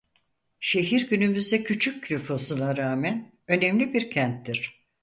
Şehir 0.59 1.09
günümüzde 1.09 1.63
küçük 1.63 2.11
nüfusuna 2.11 2.77
rağmen 2.77 3.31
önemli 3.47 3.93
bir 3.93 4.11
kenttir. 4.11 4.85